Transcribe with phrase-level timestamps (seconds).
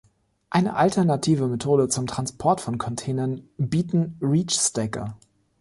[0.49, 5.15] Eine alternative Methode zum Transport von Containern bieten Reach-Stacker.